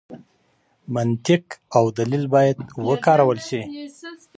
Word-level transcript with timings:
منطق 0.95 1.45
او 1.77 1.83
دلیل 1.97 2.23
باید 2.33 2.57
وکارول 2.87 3.39
شي. 3.47 3.61